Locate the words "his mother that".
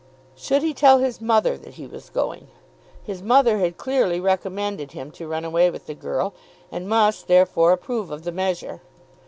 0.97-1.75